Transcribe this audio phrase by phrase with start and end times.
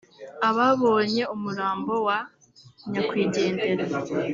[0.49, 2.17] Ababonye umurambo wa
[2.91, 3.85] Nyakwigendera